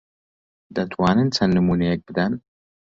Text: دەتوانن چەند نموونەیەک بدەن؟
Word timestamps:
دەتوانن 0.75 1.27
چەند 1.35 1.51
نموونەیەک 1.57 1.99
بدەن؟ 2.07 2.33